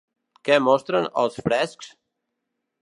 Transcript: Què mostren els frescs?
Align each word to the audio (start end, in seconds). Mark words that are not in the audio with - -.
Què 0.49 0.55
mostren 0.67 1.07
els 1.25 1.39
frescs? 1.49 1.95